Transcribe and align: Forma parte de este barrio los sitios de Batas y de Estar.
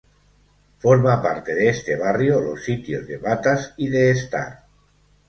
Forma 0.79 1.21
parte 1.21 1.53
de 1.53 1.69
este 1.69 1.95
barrio 1.95 2.41
los 2.41 2.63
sitios 2.63 3.05
de 3.07 3.17
Batas 3.17 3.75
y 3.77 3.87
de 3.89 4.09
Estar. 4.09 4.65